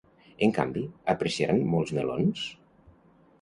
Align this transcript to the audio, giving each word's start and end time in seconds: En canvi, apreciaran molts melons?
En 0.45 0.53
canvi, 0.57 0.83
apreciaran 1.13 1.61
molts 1.75 1.93
melons? 1.99 2.49